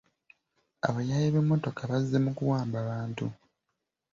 Abayaaye 0.87 1.27
b'emmotoka 1.33 1.81
bazze 1.91 2.17
mu 2.25 2.31
kuwamba 2.37 2.77
bantu. 2.89 3.25